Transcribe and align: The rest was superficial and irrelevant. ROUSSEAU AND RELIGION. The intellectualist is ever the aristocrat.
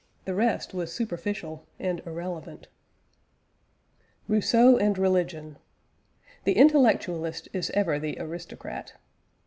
The 0.25 0.33
rest 0.33 0.73
was 0.73 0.91
superficial 0.91 1.67
and 1.77 1.99
irrelevant. 2.07 2.69
ROUSSEAU 4.27 4.77
AND 4.79 4.97
RELIGION. 4.97 5.57
The 6.43 6.57
intellectualist 6.57 7.49
is 7.53 7.69
ever 7.75 7.99
the 7.99 8.17
aristocrat. 8.19 8.93